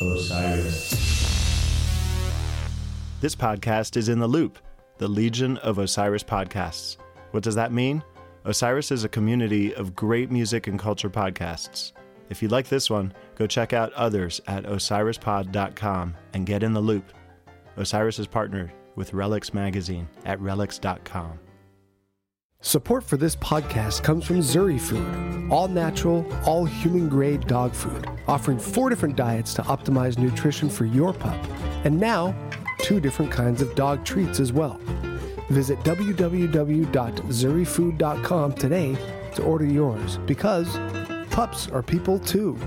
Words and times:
Osiris. 0.00 0.90
This 3.20 3.34
podcast 3.36 3.98
is 3.98 4.08
in 4.08 4.18
the 4.18 4.26
loop, 4.26 4.58
the 4.96 5.08
Legion 5.08 5.58
of 5.58 5.78
Osiris 5.78 6.24
podcasts. 6.24 6.96
What 7.32 7.42
does 7.42 7.54
that 7.56 7.70
mean? 7.70 8.02
Osiris 8.44 8.90
is 8.90 9.04
a 9.04 9.08
community 9.10 9.74
of 9.74 9.94
great 9.94 10.30
music 10.30 10.66
and 10.68 10.78
culture 10.78 11.10
podcasts. 11.10 11.92
If 12.30 12.40
you 12.42 12.48
like 12.48 12.68
this 12.68 12.88
one, 12.88 13.12
go 13.34 13.46
check 13.46 13.74
out 13.74 13.92
others 13.92 14.40
at 14.46 14.64
osirispod.com 14.64 16.16
and 16.32 16.46
get 16.46 16.62
in 16.62 16.72
the 16.72 16.80
loop. 16.80 17.12
Osiris 17.76 18.18
is 18.18 18.26
partnered 18.26 18.72
with 18.96 19.12
Relix 19.12 19.52
Magazine 19.52 20.08
at 20.24 20.38
relix.com. 20.40 21.38
Support 22.62 23.04
for 23.04 23.16
this 23.16 23.36
podcast 23.36 24.02
comes 24.02 24.26
from 24.26 24.40
Zuri 24.40 24.78
Food, 24.78 25.50
all 25.50 25.66
natural, 25.66 26.30
all 26.44 26.66
human 26.66 27.08
grade 27.08 27.46
dog 27.46 27.72
food, 27.72 28.06
offering 28.28 28.58
four 28.58 28.90
different 28.90 29.16
diets 29.16 29.54
to 29.54 29.62
optimize 29.62 30.18
nutrition 30.18 30.68
for 30.68 30.84
your 30.84 31.14
pup, 31.14 31.42
and 31.84 31.98
now 31.98 32.34
two 32.80 33.00
different 33.00 33.32
kinds 33.32 33.62
of 33.62 33.74
dog 33.76 34.04
treats 34.04 34.40
as 34.40 34.52
well. 34.52 34.78
Visit 35.48 35.78
www.zurifood.com 35.78 38.52
today 38.52 38.96
to 39.34 39.42
order 39.42 39.64
yours 39.64 40.18
because 40.26 40.78
pups 41.30 41.66
are 41.70 41.82
people 41.82 42.18
too. 42.18 42.58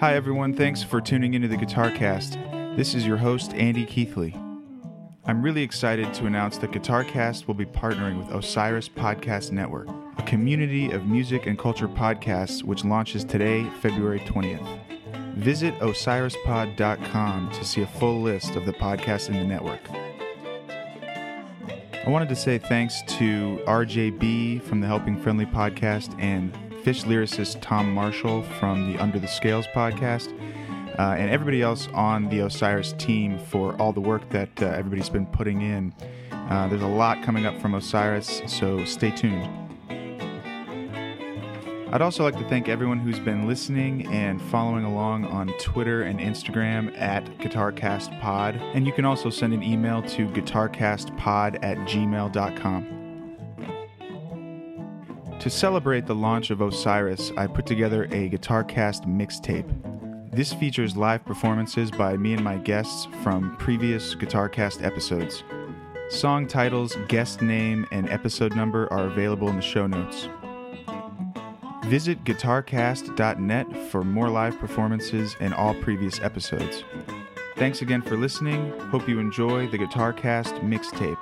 Hi, 0.00 0.14
everyone. 0.14 0.54
Thanks 0.54 0.82
for 0.82 0.98
tuning 0.98 1.34
into 1.34 1.46
the 1.46 1.58
Guitar 1.58 1.90
Cast. 1.90 2.38
This 2.74 2.94
is 2.94 3.06
your 3.06 3.18
host, 3.18 3.52
Andy 3.52 3.84
Keithley. 3.84 4.34
I'm 5.26 5.42
really 5.42 5.62
excited 5.62 6.14
to 6.14 6.24
announce 6.24 6.56
that 6.56 6.72
Guitar 6.72 7.04
Cast 7.04 7.46
will 7.46 7.54
be 7.54 7.66
partnering 7.66 8.16
with 8.16 8.34
Osiris 8.34 8.88
Podcast 8.88 9.52
Network, 9.52 9.88
a 10.16 10.22
community 10.22 10.90
of 10.90 11.04
music 11.04 11.44
and 11.44 11.58
culture 11.58 11.86
podcasts 11.86 12.62
which 12.62 12.82
launches 12.82 13.24
today, 13.24 13.66
February 13.82 14.20
20th. 14.20 14.66
Visit 15.34 15.74
osirispod.com 15.80 17.50
to 17.50 17.62
see 17.62 17.82
a 17.82 17.86
full 17.86 18.22
list 18.22 18.56
of 18.56 18.64
the 18.64 18.72
podcasts 18.72 19.28
in 19.28 19.34
the 19.34 19.44
network. 19.44 19.82
I 21.92 22.08
wanted 22.08 22.30
to 22.30 22.36
say 22.36 22.56
thanks 22.56 23.02
to 23.18 23.60
RJB 23.66 24.62
from 24.62 24.80
the 24.80 24.86
Helping 24.86 25.20
Friendly 25.20 25.44
podcast 25.44 26.18
and 26.18 26.56
Phish 26.84 27.04
lyricist 27.04 27.60
Tom 27.60 27.92
Marshall 27.92 28.42
from 28.58 28.92
the 28.92 28.98
Under 28.98 29.18
the 29.18 29.28
Scales 29.28 29.66
podcast, 29.74 30.32
uh, 30.98 31.14
and 31.18 31.30
everybody 31.30 31.62
else 31.62 31.88
on 31.92 32.28
the 32.30 32.40
Osiris 32.40 32.94
team 32.94 33.38
for 33.38 33.74
all 33.80 33.92
the 33.92 34.00
work 34.00 34.28
that 34.30 34.50
uh, 34.62 34.66
everybody's 34.66 35.10
been 35.10 35.26
putting 35.26 35.60
in. 35.60 35.94
Uh, 36.32 36.68
there's 36.68 36.82
a 36.82 36.86
lot 36.86 37.22
coming 37.22 37.46
up 37.46 37.60
from 37.60 37.74
Osiris, 37.74 38.42
so 38.46 38.84
stay 38.84 39.10
tuned. 39.10 39.48
I'd 41.92 42.02
also 42.02 42.22
like 42.22 42.38
to 42.38 42.48
thank 42.48 42.68
everyone 42.68 43.00
who's 43.00 43.18
been 43.18 43.48
listening 43.48 44.06
and 44.06 44.40
following 44.40 44.84
along 44.84 45.24
on 45.24 45.48
Twitter 45.58 46.02
and 46.02 46.20
Instagram 46.20 46.96
at 46.96 47.24
GuitarCastPod. 47.38 48.60
And 48.74 48.86
you 48.86 48.92
can 48.92 49.04
also 49.04 49.28
send 49.28 49.52
an 49.52 49.62
email 49.64 50.00
to 50.02 50.28
guitarcastpod 50.28 51.58
at 51.62 51.76
gmail.com. 51.78 52.99
To 55.40 55.48
celebrate 55.48 56.06
the 56.06 56.14
launch 56.14 56.50
of 56.50 56.60
Osiris, 56.60 57.32
I 57.34 57.46
put 57.46 57.64
together 57.64 58.04
a 58.04 58.28
GuitarCast 58.28 59.06
mixtape. 59.06 60.30
This 60.30 60.52
features 60.52 60.98
live 60.98 61.24
performances 61.24 61.90
by 61.90 62.18
me 62.18 62.34
and 62.34 62.44
my 62.44 62.58
guests 62.58 63.08
from 63.22 63.56
previous 63.56 64.14
GuitarCast 64.14 64.84
episodes. 64.84 65.42
Song 66.10 66.46
titles, 66.46 66.94
guest 67.08 67.40
name, 67.40 67.86
and 67.90 68.06
episode 68.10 68.54
number 68.54 68.86
are 68.92 69.06
available 69.06 69.48
in 69.48 69.56
the 69.56 69.62
show 69.62 69.86
notes. 69.86 70.28
Visit 71.86 72.22
guitarcast.net 72.24 73.90
for 73.90 74.04
more 74.04 74.28
live 74.28 74.58
performances 74.58 75.36
and 75.40 75.54
all 75.54 75.74
previous 75.76 76.20
episodes. 76.20 76.84
Thanks 77.56 77.80
again 77.80 78.02
for 78.02 78.18
listening. 78.18 78.78
Hope 78.90 79.08
you 79.08 79.18
enjoy 79.18 79.68
the 79.68 79.78
GuitarCast 79.78 80.60
mixtape. 80.60 81.16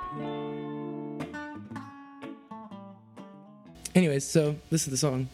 Anyways, 3.99 4.23
so 4.23 4.55
this 4.69 4.87
is 4.87 4.91
the 4.91 4.97
song. 4.97 5.27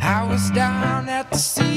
I 0.00 0.24
was 0.30 0.48
down 0.52 1.08
at 1.08 1.28
the 1.32 1.38
sea 1.38 1.67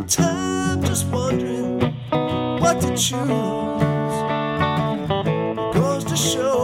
spend 0.00 0.10
time 0.10 0.82
just 0.82 1.06
wondering 1.08 1.80
what 2.60 2.80
to 2.80 2.88
choose. 2.96 3.16
It 5.58 5.74
goes 5.74 6.04
to 6.04 6.16
show. 6.16 6.59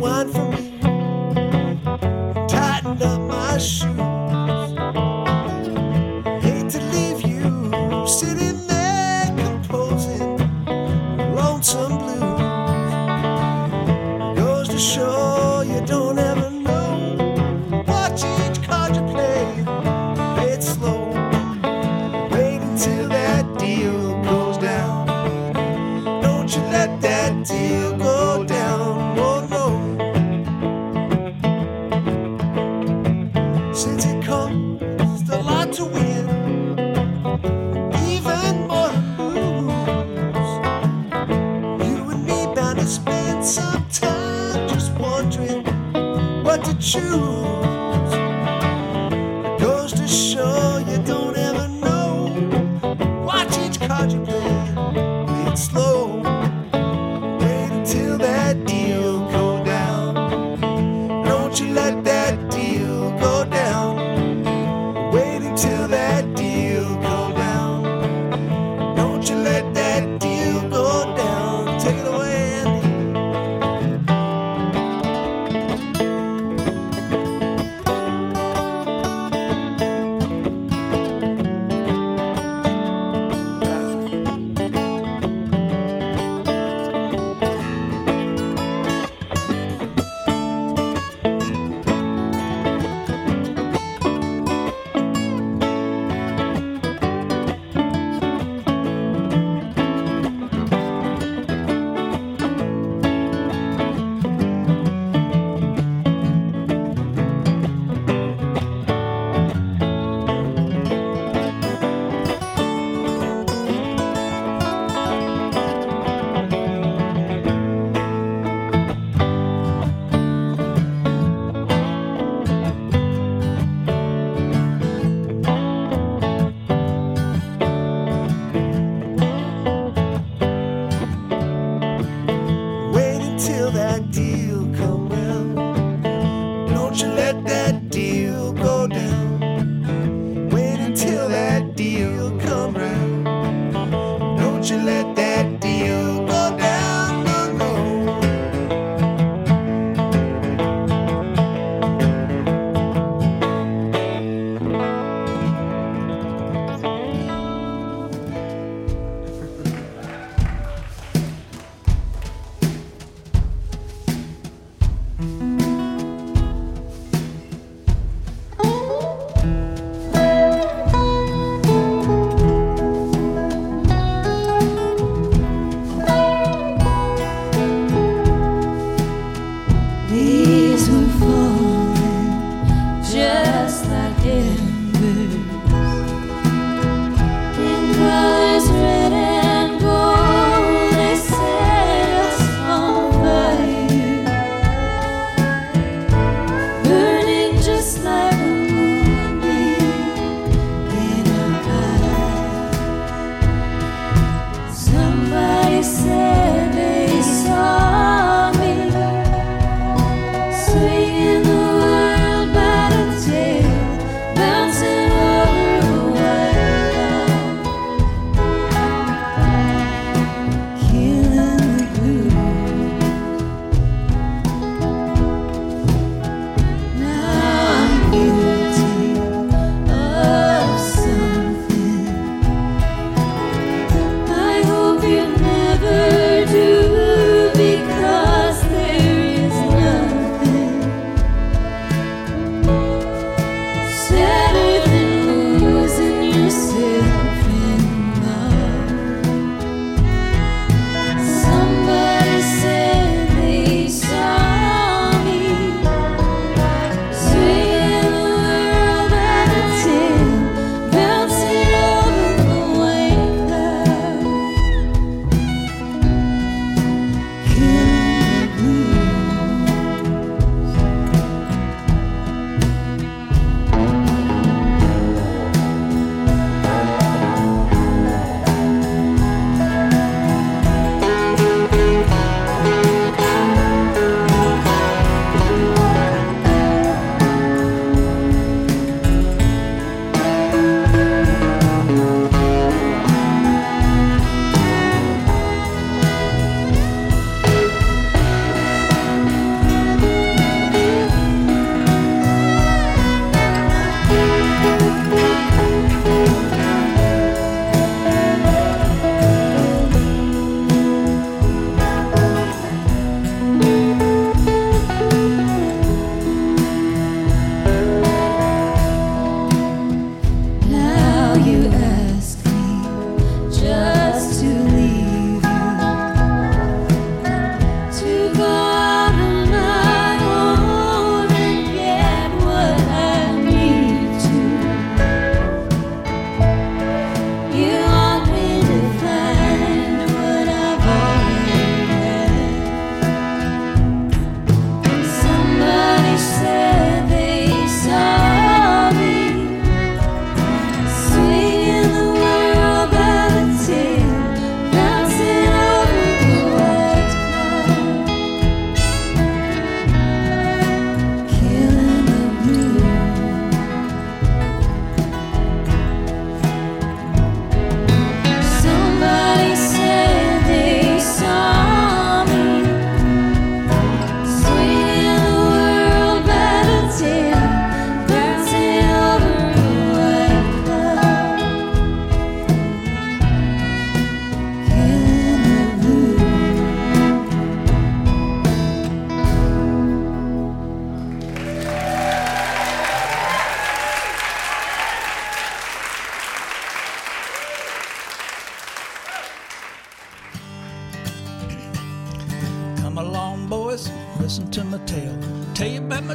one. 0.00 0.39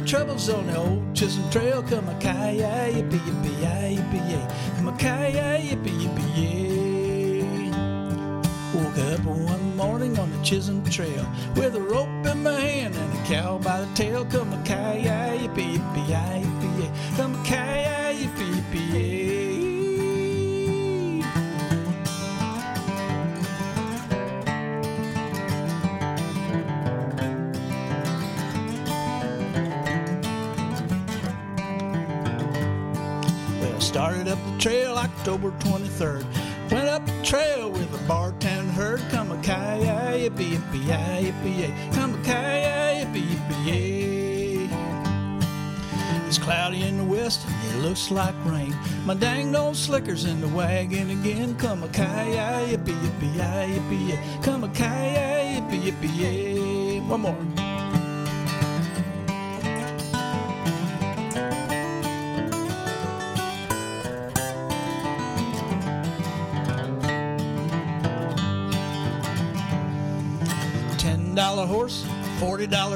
troubles 0.06 0.48
on 0.48 0.66
the 0.68 0.76
old 0.76 1.16
Chisholm 1.16 1.50
Trail. 1.50 1.82
Come 1.82 2.08
a 2.08 2.14
kayak, 2.20 2.94
yippee, 2.94 3.18
yippee, 3.18 3.60
yay, 3.60 3.96
yippee, 3.98 4.30
yay. 4.30 4.46
Come 4.76 4.88
a 4.88 4.92
kayak, 4.96 5.62
yippee, 5.62 5.98
yippee, 6.00 6.36
yay. 6.36 7.70
Woke 8.74 8.98
up 8.98 9.24
one 9.24 9.76
morning 9.76 10.16
on 10.18 10.30
the 10.30 10.38
Chisholm 10.44 10.84
Trail 10.84 11.26
with 11.56 11.74
a 11.74 11.80
rope 11.80 12.08
in 12.26 12.42
my 12.42 12.52
hand 12.52 12.94
and 12.94 13.12
a 13.18 13.22
cow 13.24 13.58
by 13.58 13.80
the 13.80 13.94
tail. 13.94 14.24
Come 14.26 14.52
a 14.52 14.62
kayak, 14.64 15.40
yippee, 15.40 15.76
yippee, 15.76 16.08
yay, 16.08 16.45
Trail 34.66 34.98
October 34.98 35.52
23rd. 35.60 36.26
Went 36.72 36.88
up 36.88 37.06
the 37.06 37.12
trail 37.22 37.70
with 37.70 37.88
a 37.94 37.98
bartown 38.08 38.68
herd. 38.70 39.00
Come 39.10 39.30
a 39.30 39.40
kayak, 39.40 40.18
yippee, 40.18 40.56
yippee, 40.58 41.22
yippee, 41.22 41.94
Come 41.94 42.14
a 42.14 42.24
kayak, 42.24 43.06
yippee, 43.06 43.22
yippee, 43.48 44.68
It's 46.26 46.38
cloudy 46.38 46.82
in 46.82 46.96
the 46.96 47.04
west, 47.04 47.46
and 47.46 47.76
it 47.78 47.88
looks 47.88 48.10
like 48.10 48.34
rain. 48.44 48.74
My 49.04 49.14
dang 49.14 49.54
old 49.54 49.76
slicker's 49.76 50.24
in 50.24 50.40
the 50.40 50.48
wagon 50.48 51.10
again. 51.10 51.54
Come 51.58 51.84
a 51.84 51.88
kayak, 51.90 52.66
yippee, 52.68 52.98
yippee, 53.04 53.70
yippee, 53.72 54.42
Come 54.42 54.64
a 54.64 54.68
kayak, 54.70 55.62
yippee, 55.62 55.92
yippee, 55.92 57.06
One 57.06 57.20
more. 57.20 57.55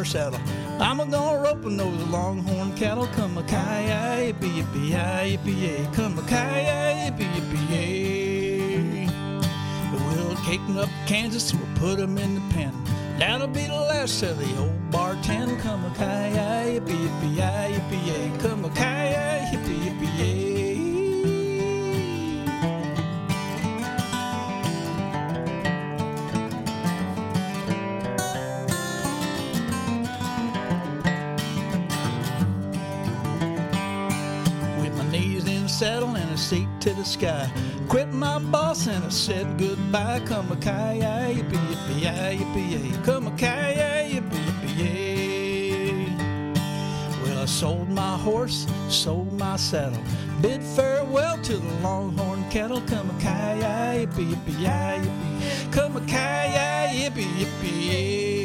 Dollar 0.00 0.04
saddle. 0.04 0.40
I'm 0.80 1.00
a 1.00 1.06
gonna 1.06 1.42
roping 1.42 1.76
those 1.76 2.02
longhorn 2.08 2.74
cattle. 2.76 3.06
Come 3.08 3.36
a 3.38 3.42
kaya, 3.42 4.32
yippee 4.32 4.62
yippee 4.62 4.92
yippee. 4.92 5.94
Come 5.94 6.18
a 6.18 6.22
kaya, 6.22 7.10
yippee 7.10 7.28
yippee. 7.34 9.10
We'll 9.92 10.36
take 10.46 10.60
'em 10.60 10.78
up 10.78 10.88
Kansas 11.06 11.52
and 11.52 11.60
we'll 11.60 11.76
put 11.76 12.00
'em 12.00 12.16
in 12.18 12.34
the 12.36 12.54
pen. 12.54 12.72
That'll 13.18 13.48
be 13.48 13.66
the 13.66 13.74
last 13.74 14.22
of 14.22 14.38
the 14.38 14.58
old 14.58 14.90
bar 14.90 15.16
ten. 15.22 15.58
Come 15.60 15.84
a 15.84 15.90
kaya, 15.94 16.80
yippee 16.80 16.96
yippee 17.04 17.36
yippee. 17.74 18.40
Come 18.40 18.64
a 18.64 18.70
kaya, 18.70 19.46
yippee 19.52 19.80
yippee 19.84 20.39
to 36.80 36.94
the 36.94 37.04
sky. 37.04 37.50
Quit 37.88 38.08
my 38.12 38.38
boss 38.38 38.86
and 38.86 39.04
I 39.04 39.10
said 39.10 39.58
goodbye. 39.58 40.20
Come 40.24 40.50
a 40.50 40.56
kaya, 40.56 41.28
yippee 41.34 41.58
yippee 41.70 42.00
yay, 42.00 42.38
yippee. 42.38 43.04
Come 43.04 43.26
a 43.26 43.30
kaya, 43.36 44.08
yippee 44.08 44.44
yippee 44.46 44.78
yay. 44.78 46.06
Well, 47.22 47.42
I 47.42 47.44
sold 47.44 47.90
my 47.90 48.16
horse, 48.16 48.66
sold 48.88 49.32
my 49.38 49.56
saddle. 49.56 50.02
Bid 50.40 50.62
farewell 50.62 51.36
to 51.42 51.56
the 51.58 51.74
longhorn 51.82 52.48
cattle. 52.50 52.80
Come 52.82 53.10
a 53.10 53.20
kaya, 53.20 54.06
yippee 54.06 54.32
yippee 54.32 54.60
yay, 54.60 55.02
yippee. 55.04 55.72
Come 55.72 55.96
a 55.96 56.00
kaya, 56.00 56.88
yippee 56.94 57.28
yippee 57.40 57.86
yay. 57.92 58.39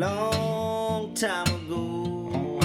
Long 0.00 1.12
time 1.12 1.46
ago. 1.46 2.58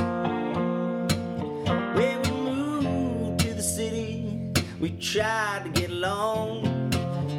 When 1.93 2.21
we 2.21 2.29
moved 2.31 3.39
to 3.41 3.53
the 3.53 3.61
city, 3.61 4.53
we 4.79 4.91
tried 4.91 5.63
to 5.65 5.69
get 5.81 5.89
along. 5.89 6.63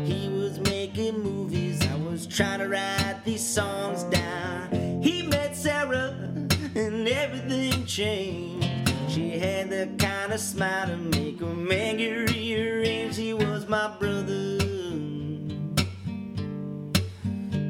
He 0.05 0.29
was 0.29 0.61
making 0.61 1.23
movies, 1.23 1.81
I 1.87 1.97
was 1.97 2.27
trying 2.27 2.59
to 2.59 2.69
write 2.69 3.23
these 3.25 3.43
songs 3.43 4.03
down. 4.03 5.01
He 5.03 5.23
met 5.23 5.57
Sarah, 5.57 6.15
and 6.75 7.09
everything 7.09 7.87
changed. 7.87 8.69
She 9.09 9.31
had 9.39 9.71
the 9.71 9.89
kind 9.97 10.31
of 10.31 10.41
smile 10.41 10.89
to 10.89 10.97
make 10.99 11.41
a 11.41 11.47
man 11.47 11.97
get 11.97 12.35
rearranged. 12.35 13.17
He 13.17 13.33
was 13.33 13.67
my 13.67 13.97
brother. 13.97 14.59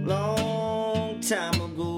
Long 0.04 1.20
time 1.20 1.60
ago. 1.60 1.95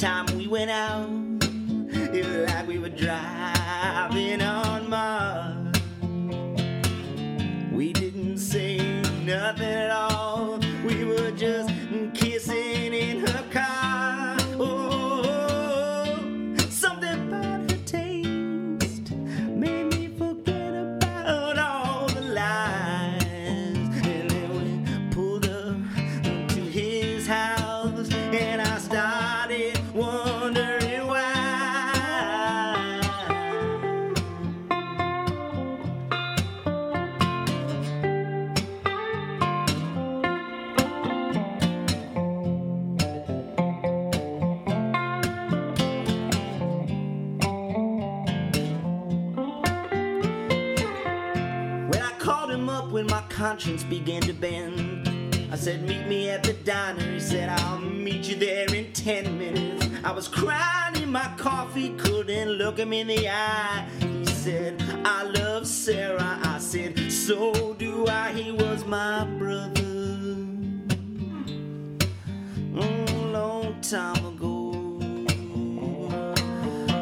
Time 0.00 0.24
we 0.38 0.48
went 0.48 0.70
out, 0.70 1.10
it 1.92 2.24
was 2.24 2.50
like 2.50 2.66
we 2.66 2.78
were 2.78 2.88
driving 2.88 4.40
on 4.40 4.88
Mars. 4.88 5.76
We 7.70 7.92
didn't 7.92 8.38
say 8.38 8.78
nothing 9.26 9.62
at 9.62 9.90
all. 9.90 10.58
We 10.86 11.04
were 11.04 11.30
just 11.32 11.68
kissing 12.14 12.94
in 12.94 13.26
her 13.26 13.44
car. 13.50 14.38
Oh, 14.58 14.89
coffee, 61.40 61.94
couldn't 61.96 62.50
look 62.50 62.78
him 62.78 62.92
in 62.92 63.06
the 63.06 63.28
eye. 63.28 63.86
He 64.00 64.26
said, 64.26 64.82
I 65.04 65.22
love 65.22 65.66
Sarah. 65.66 66.38
I 66.42 66.58
said, 66.58 67.10
So 67.10 67.74
do 67.74 68.06
I. 68.06 68.32
He 68.32 68.52
was 68.52 68.84
my 68.84 69.24
brother. 69.24 69.80
Mm, 72.76 73.32
long 73.32 73.80
time 73.80 74.24
ago. 74.26 74.70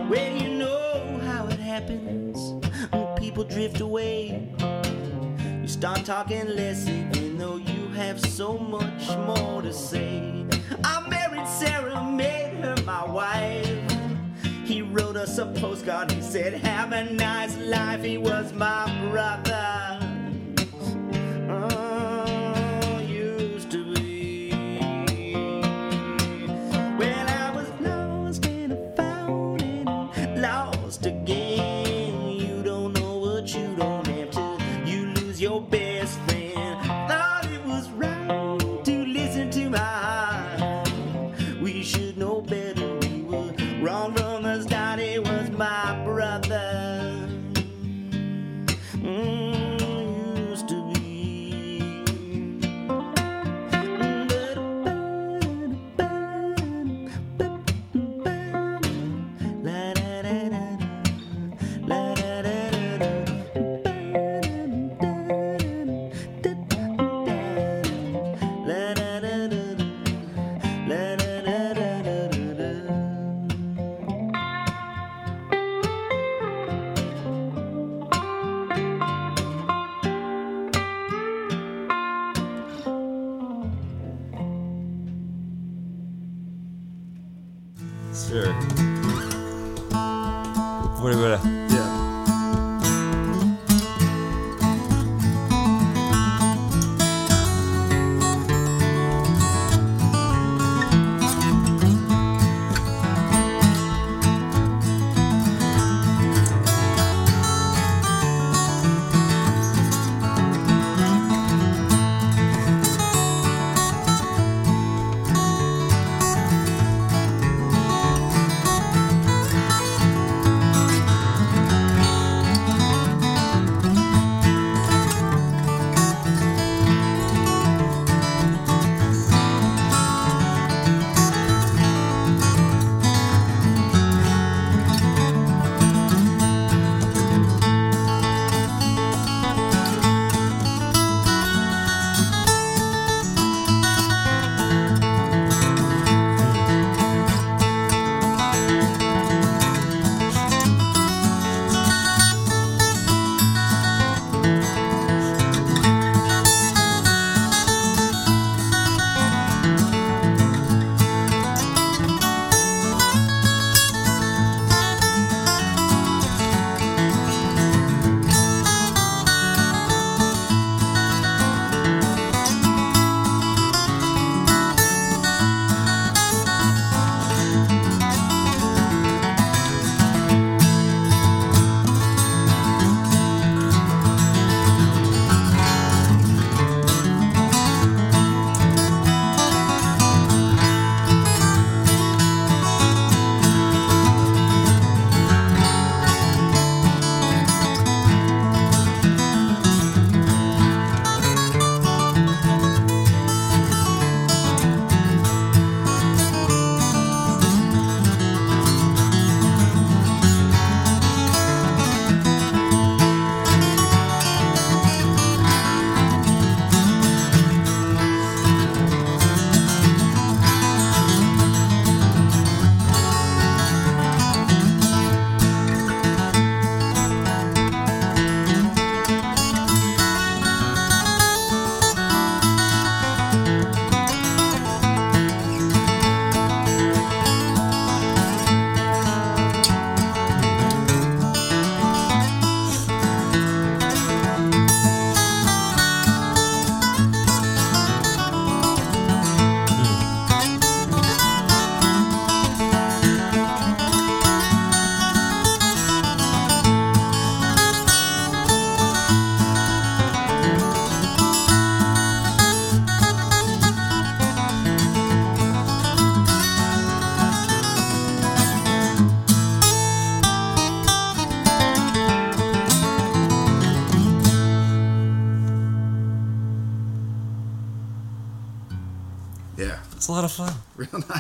Well, 0.09 0.37
you 0.37 0.51
know 0.55 1.21
how 1.25 1.47
it 1.49 1.59
happens 1.59 2.39
people 3.19 3.45
drift 3.45 3.81
away. 3.81 4.53
You 5.61 5.69
start 5.69 6.05
talking 6.05 6.47
less, 6.55 6.89
even 6.89 7.39
though 7.39 7.57
you 7.57 7.89
have 7.89 8.21
so 8.21 8.57
much 8.57 9.09
more 9.27 9.63
to 9.63 9.73
say. 9.73 10.47
I 10.85 11.07
married 11.09 11.47
Sarah, 11.47 12.05
made 12.05 12.59
her 12.63 12.77
my 12.85 13.05
wife. 13.05 13.88
He 14.69 14.83
wrote 14.83 15.17
us 15.17 15.39
a 15.39 15.47
postcard. 15.47 16.13
He 16.13 16.21
said, 16.21 16.53
Have 16.53 16.93
a 16.93 17.03
nice 17.11 17.57
life. 17.57 18.03
He 18.03 18.19
was 18.19 18.53
my 18.53 18.85
brother. 19.09 20.08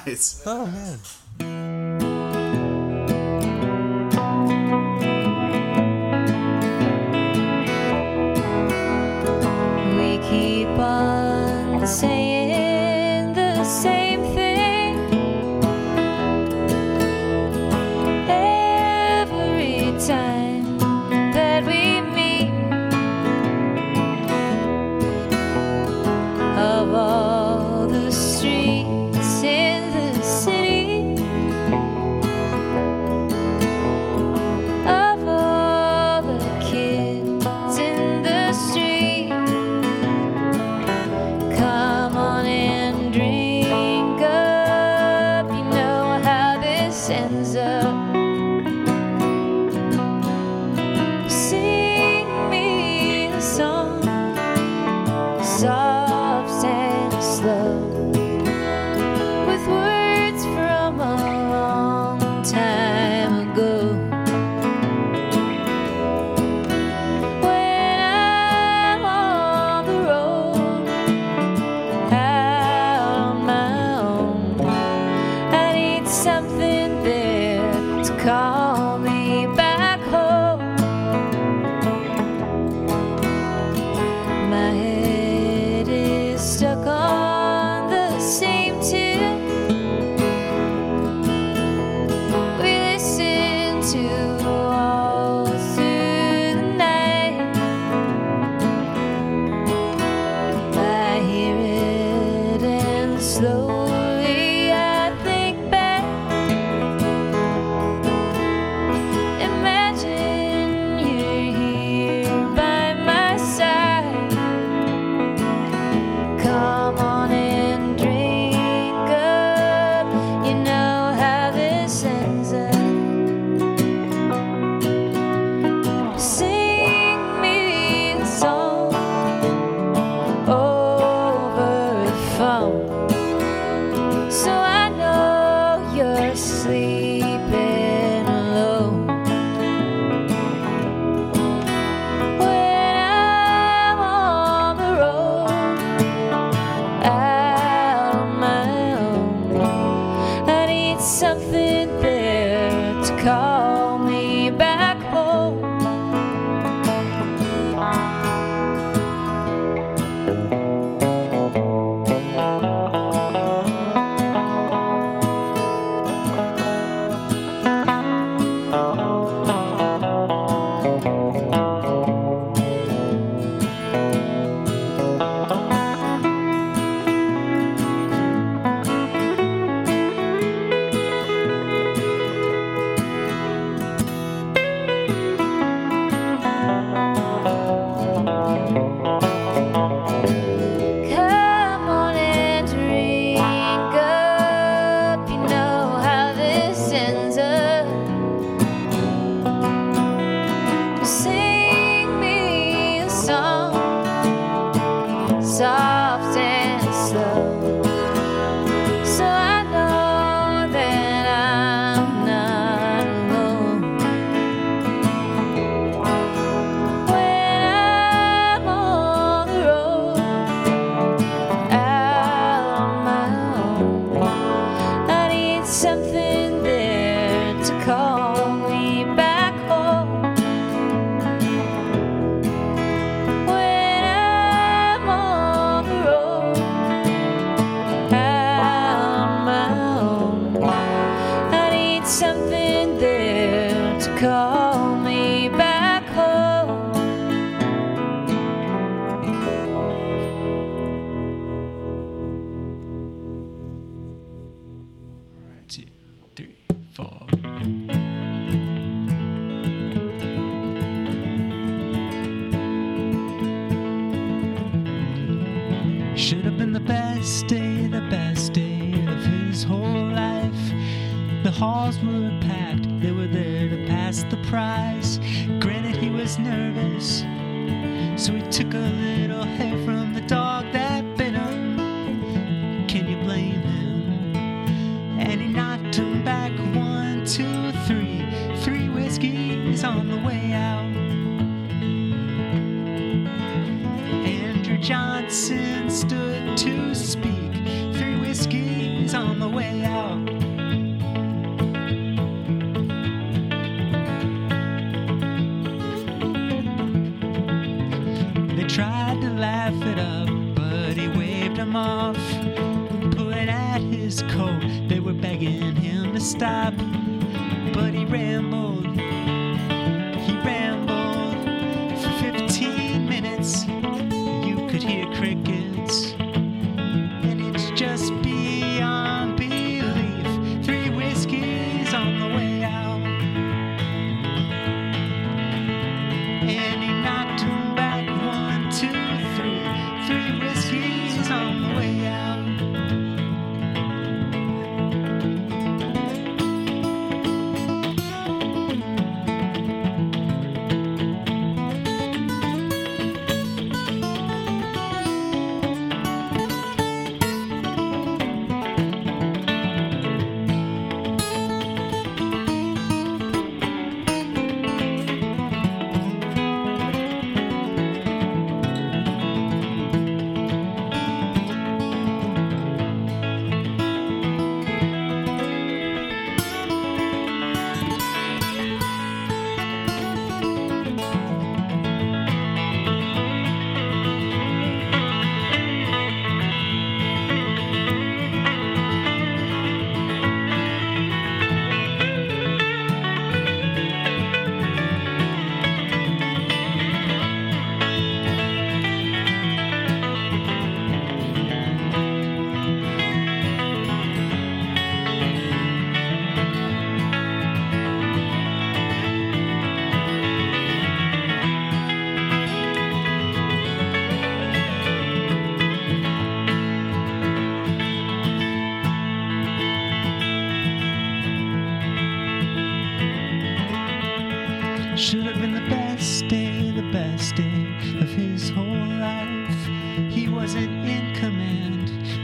guys. 0.08 0.42
Oh 0.46 0.66
man. 0.66 0.98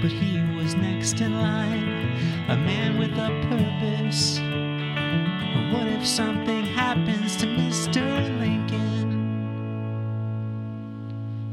but 0.05 0.13
he 0.13 0.39
was 0.55 0.75
next 0.75 1.23
in 1.23 1.33
line, 1.33 2.13
a 2.51 2.57
man 2.59 2.99
with 2.99 3.13
a 3.13 3.31
purpose. 3.49 4.39
What 5.73 5.87
if 5.87 6.07
something 6.07 6.67
happens 6.67 7.37
to 7.37 7.47
Mr. 7.47 8.05
Lincoln? 8.39 9.13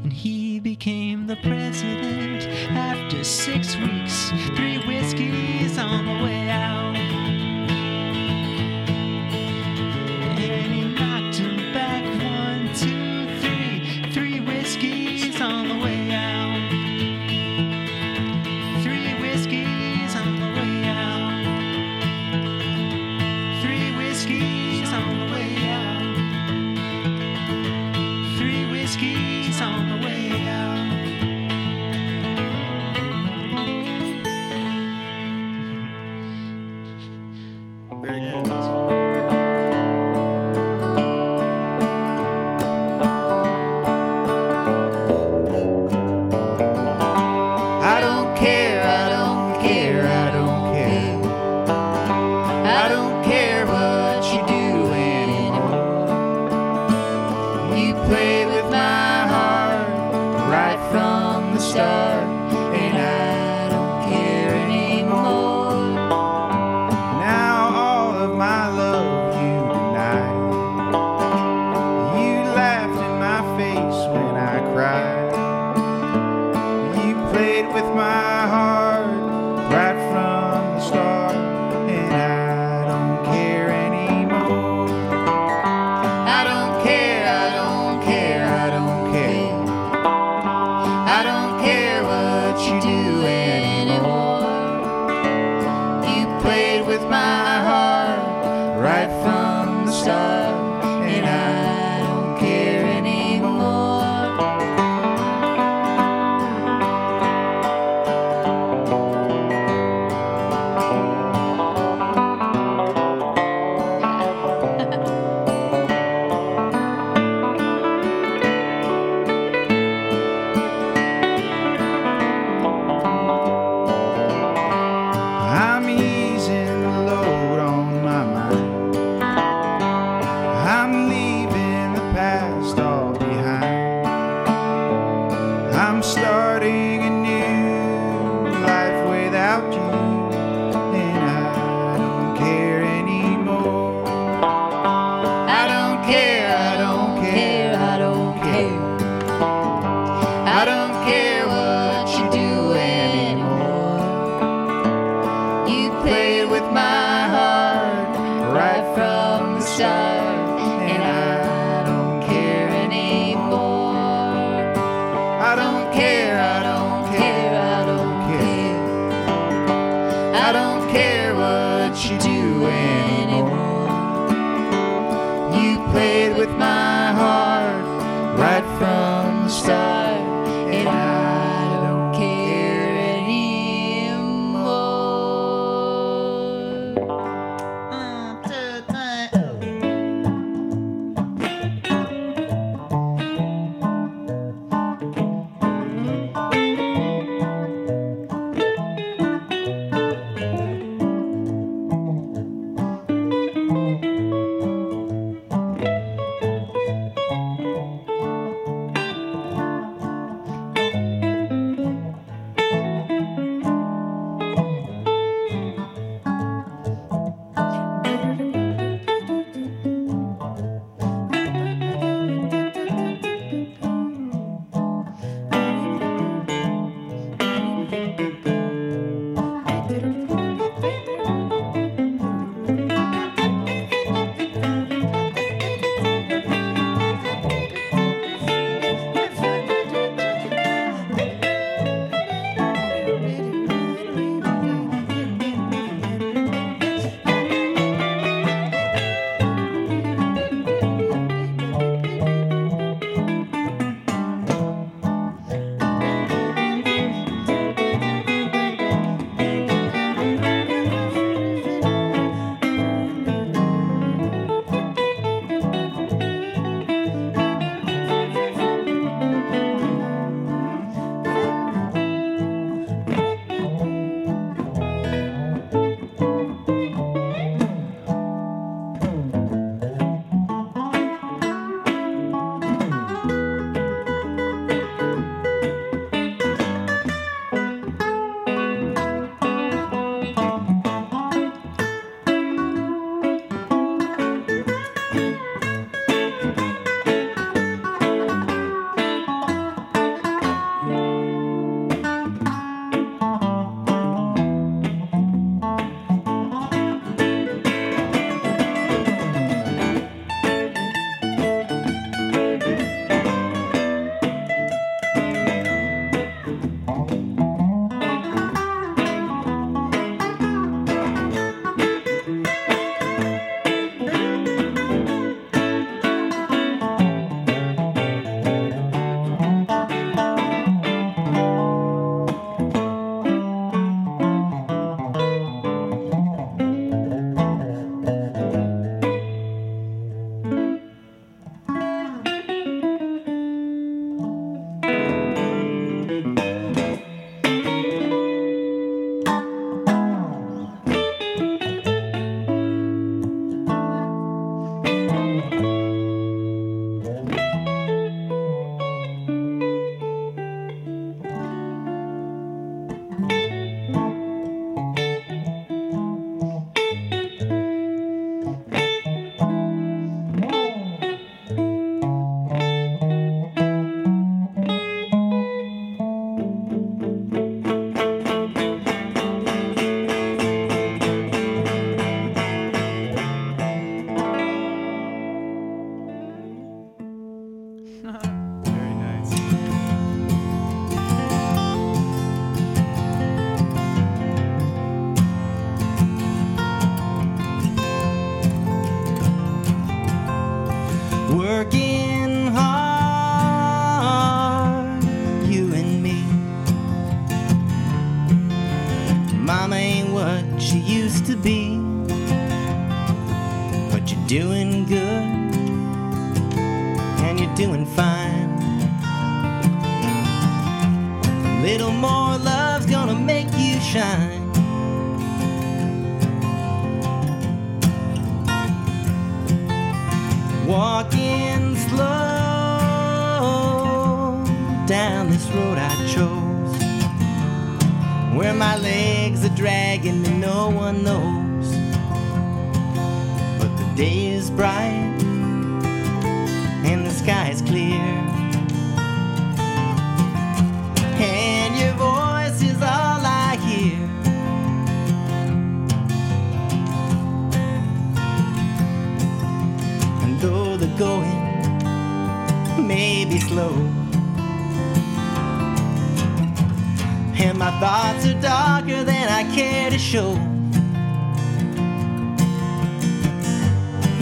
And 0.02 0.12
he 0.12 0.60
became 0.60 1.26
the 1.28 1.36
president 1.36 2.46
after 2.76 3.24
six 3.24 3.74
weeks, 3.78 4.28
three 4.54 4.76
whiskeys 4.86 5.78
on 5.78 6.04
the 6.04 6.22
way 6.22 6.50
out. 6.50 7.11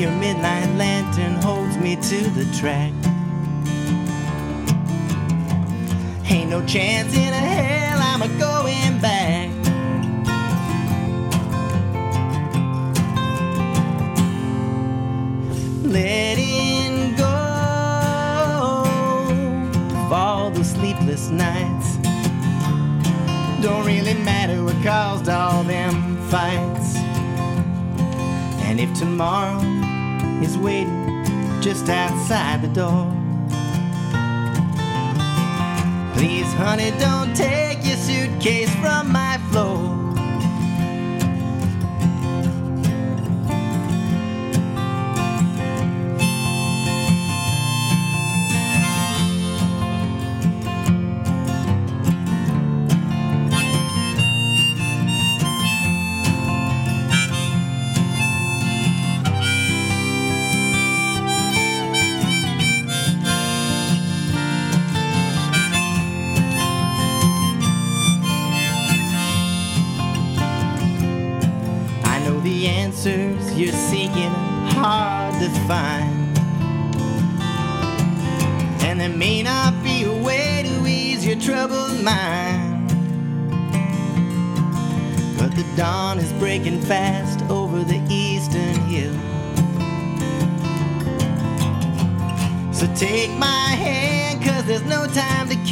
Your 0.00 0.12
midnight 0.12 0.74
lantern 0.76 1.34
holds 1.42 1.76
me 1.76 1.94
to 1.94 2.30
the 2.30 2.46
track. 2.58 2.90
Ain't 6.30 6.48
no 6.48 6.64
chance 6.64 7.14
in 7.14 7.34
hell 7.34 7.98
I'm 8.00 8.22
a 8.22 8.28
going 8.38 8.98
back. 9.02 9.50
Letting 15.82 17.14
go 17.16 17.24
of 19.98 20.10
all 20.10 20.50
the 20.50 20.64
sleepless 20.64 21.28
nights. 21.28 21.98
Don't 23.60 23.84
really 23.84 24.14
matter 24.14 24.64
what 24.64 24.82
caused 24.82 25.28
all 25.28 25.62
them 25.62 26.16
fights. 26.30 26.96
And 28.64 28.80
if 28.80 28.94
tomorrow 28.98 29.79
is 30.42 30.56
waiting 30.58 31.24
just 31.60 31.88
outside 31.88 32.62
the 32.62 32.68
door. 32.68 33.06
Please, 36.14 36.52
honey, 36.54 36.90
don't 36.98 37.34
take 37.34 37.84
your 37.84 37.96
suitcase 37.96 38.74
from 38.76 39.12
my 39.12 39.38
floor. 39.50 39.89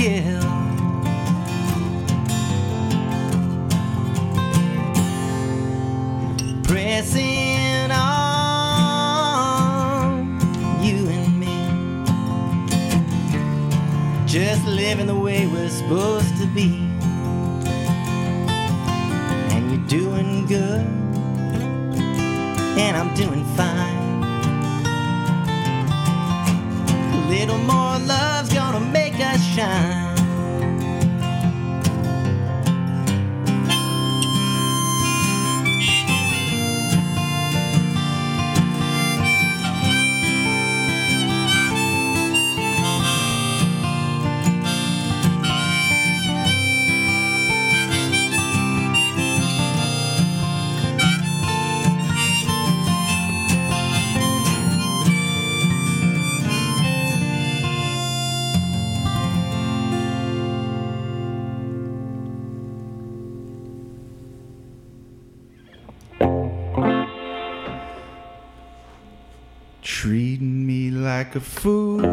hill. 0.08 0.42
Pressing 6.64 7.90
on, 7.90 9.10
you 10.82 11.08
and 11.08 11.38
me. 11.38 11.56
Just 14.26 14.64
living 14.66 15.06
the 15.06 15.14
way 15.18 15.46
we're 15.46 15.68
supposed 15.68 16.36
to 16.38 16.46
be. 16.54 16.86
And 19.52 19.70
you're 19.70 19.86
doing 19.88 20.46
good, 20.46 20.86
and 22.78 22.96
I'm 22.96 23.14
doing 23.14 23.44
fine. 23.56 23.97
more 27.66 27.98
love's 27.98 28.52
gonna 28.52 28.80
make 28.80 29.14
us 29.20 29.42
shine. 29.54 30.07
food. 71.58 72.07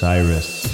Osiris. 0.00 0.67